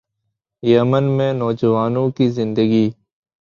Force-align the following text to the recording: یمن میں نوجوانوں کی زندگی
یمن 0.63 1.03
میں 1.17 1.31
نوجوانوں 1.33 2.09
کی 2.11 2.29
زندگی 2.29 2.89